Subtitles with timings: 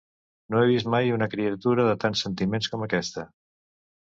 [0.53, 3.29] No he vist mai una criatura de tants sentiments com aquesta